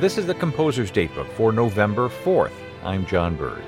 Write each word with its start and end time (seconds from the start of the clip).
This 0.00 0.16
is 0.16 0.24
the 0.24 0.34
Composer's 0.34 0.90
Datebook 0.90 1.30
for 1.32 1.52
November 1.52 2.08
4th. 2.08 2.54
I'm 2.82 3.04
John 3.04 3.36
Burge. 3.36 3.62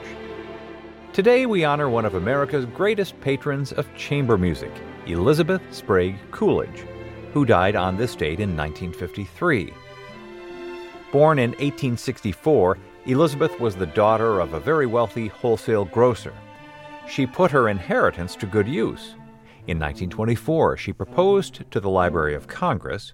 Today 1.13 1.45
we 1.45 1.63
honor 1.63 1.91
one 1.91 2.07
of 2.07 2.15
America's 2.15 2.65
greatest 2.65 3.21
patrons 3.21 3.71
of 3.71 3.95
chamber 3.97 4.39
music, 4.39 4.73
Elizabeth 5.05 5.61
Sprague 5.75 6.17
Coolidge, 6.31 6.87
who 7.35 7.45
died 7.45 7.77
on 7.77 7.99
this 7.99 8.17
date 8.17 8.41
in 8.41 8.57
1953. 8.57 9.75
Born 11.13 11.39
in 11.39 11.51
1864, 11.51 12.79
Elizabeth 13.05 13.61
was 13.61 13.77
the 13.77 13.85
daughter 13.85 14.41
of 14.41 14.55
a 14.55 14.61
very 14.61 14.87
wealthy 14.87 15.29
wholesale 15.29 15.85
grocer. 15.85 16.33
She 17.07 17.27
put 17.27 17.51
her 17.51 17.69
inheritance 17.69 18.37
to 18.37 18.47
good 18.47 18.67
use. 18.67 19.17
In 19.67 19.79
1924, 19.79 20.79
she 20.79 20.95
proposed 20.95 21.71
to 21.71 21.79
the 21.79 21.91
Library 21.91 22.35
of 22.35 22.49
Congress 22.49 23.13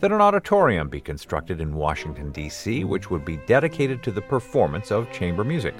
that 0.00 0.12
an 0.12 0.20
auditorium 0.20 0.88
be 0.88 1.00
constructed 1.00 1.60
in 1.60 1.74
Washington, 1.74 2.30
D.C., 2.30 2.84
which 2.84 3.10
would 3.10 3.24
be 3.24 3.38
dedicated 3.46 4.02
to 4.02 4.12
the 4.12 4.20
performance 4.20 4.90
of 4.90 5.10
chamber 5.10 5.44
music. 5.44 5.74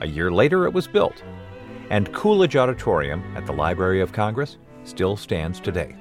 A 0.00 0.06
year 0.06 0.32
later, 0.32 0.64
it 0.66 0.72
was 0.72 0.88
built, 0.88 1.22
and 1.90 2.12
Coolidge 2.12 2.56
Auditorium 2.56 3.22
at 3.36 3.46
the 3.46 3.52
Library 3.52 4.00
of 4.00 4.12
Congress 4.12 4.56
still 4.84 5.16
stands 5.16 5.60
today. 5.60 5.94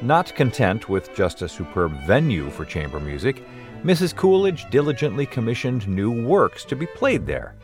Not 0.00 0.34
content 0.34 0.88
with 0.88 1.14
just 1.14 1.42
a 1.42 1.48
superb 1.48 1.92
venue 2.06 2.50
for 2.50 2.64
chamber 2.64 3.00
music, 3.00 3.42
Mrs. 3.84 4.16
Coolidge 4.16 4.68
diligently 4.70 5.26
commissioned 5.26 5.86
new 5.86 6.10
works 6.10 6.64
to 6.64 6.76
be 6.76 6.86
played 6.86 7.26
there. 7.26 7.54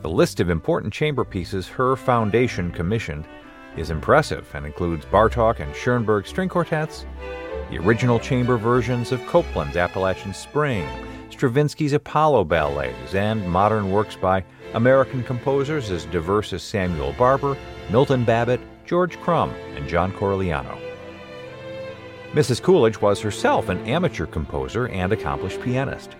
The 0.00 0.08
list 0.08 0.40
of 0.40 0.50
important 0.50 0.92
chamber 0.92 1.24
pieces 1.24 1.68
her 1.68 1.96
foundation 1.96 2.70
commissioned 2.70 3.26
is 3.76 3.90
impressive 3.90 4.50
and 4.54 4.64
includes 4.64 5.04
Bartok 5.06 5.60
and 5.60 5.74
Schoenberg 5.74 6.26
string 6.26 6.48
quartets, 6.48 7.06
the 7.70 7.78
original 7.78 8.18
chamber 8.18 8.56
versions 8.56 9.12
of 9.12 9.26
Copland's 9.26 9.76
Appalachian 9.76 10.34
Spring, 10.34 10.86
Stravinsky's 11.30 11.92
Apollo 11.92 12.44
ballets, 12.44 13.14
and 13.14 13.48
modern 13.48 13.90
works 13.90 14.16
by 14.16 14.44
American 14.74 15.22
composers 15.22 15.90
as 15.90 16.04
diverse 16.06 16.52
as 16.52 16.62
Samuel 16.62 17.12
Barber, 17.18 17.56
Milton 17.90 18.24
Babbitt, 18.24 18.60
George 18.86 19.18
Crumb, 19.20 19.50
and 19.76 19.88
John 19.88 20.12
Corigliano. 20.12 20.78
Mrs. 22.32 22.60
Coolidge 22.60 23.00
was 23.00 23.20
herself 23.20 23.68
an 23.68 23.78
amateur 23.86 24.26
composer 24.26 24.88
and 24.88 25.12
accomplished 25.12 25.60
pianist. 25.60 26.16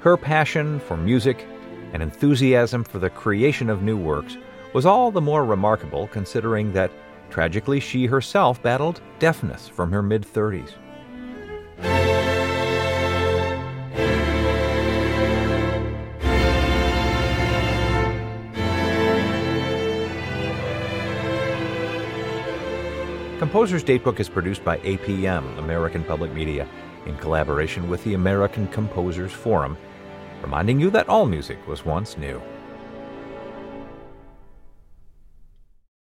Her 0.00 0.16
passion 0.16 0.78
for 0.80 0.96
music 0.96 1.44
and 1.92 2.02
enthusiasm 2.02 2.84
for 2.84 2.98
the 2.98 3.10
creation 3.10 3.68
of 3.68 3.82
new 3.82 3.96
works 3.96 4.36
was 4.72 4.86
all 4.86 5.10
the 5.10 5.20
more 5.20 5.44
remarkable 5.44 6.06
considering 6.08 6.72
that 6.72 6.92
tragically 7.30 7.80
she 7.80 8.06
herself 8.06 8.62
battled 8.62 9.00
deafness 9.18 9.68
from 9.68 9.90
her 9.92 10.02
mid 10.02 10.22
30s. 10.22 10.74
Composer's 23.38 23.84
Datebook 23.84 24.18
is 24.18 24.28
produced 24.28 24.64
by 24.64 24.78
APM, 24.78 25.58
American 25.58 26.02
Public 26.02 26.32
Media, 26.34 26.66
in 27.06 27.16
collaboration 27.18 27.88
with 27.88 28.02
the 28.02 28.14
American 28.14 28.66
Composers 28.66 29.32
Forum, 29.32 29.76
reminding 30.42 30.80
you 30.80 30.90
that 30.90 31.08
all 31.08 31.24
music 31.24 31.64
was 31.68 31.84
once 31.84 32.18
new. 32.18 32.42